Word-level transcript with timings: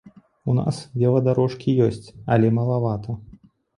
У 0.53 0.53
нас 0.59 0.77
веладарожкі 1.01 1.75
ёсць, 1.89 2.07
але 2.37 2.47
малавата. 2.59 3.11